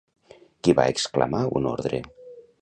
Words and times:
Qui 0.67 0.73
va 0.79 0.87
exclamar 0.93 1.43
un 1.61 1.69
ordre? 1.75 2.01